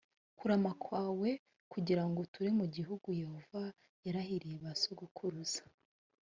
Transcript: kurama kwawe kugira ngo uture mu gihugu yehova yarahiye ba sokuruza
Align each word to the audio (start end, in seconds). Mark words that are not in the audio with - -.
kurama 0.37 0.71
kwawe 0.83 1.29
kugira 1.71 2.03
ngo 2.07 2.17
uture 2.25 2.49
mu 2.59 2.65
gihugu 2.75 3.07
yehova 3.21 3.63
yarahiye 4.05 4.55
ba 4.63 4.71
sokuruza 4.81 5.61